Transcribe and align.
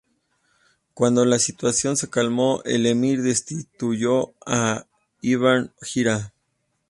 Cuando 0.95 1.25
la 1.25 1.37
situación 1.37 1.95
se 1.95 2.09
calmó, 2.09 2.63
el 2.65 2.87
emir 2.87 3.21
destituyó 3.21 4.33
a 4.47 4.87
Ibn 5.21 5.75
Jira. 5.79 6.33